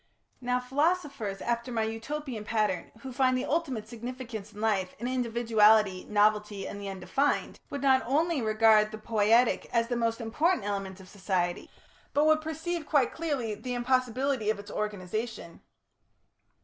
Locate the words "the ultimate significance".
3.37-4.51